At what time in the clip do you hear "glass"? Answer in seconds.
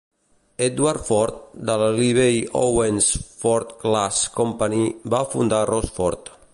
3.85-4.25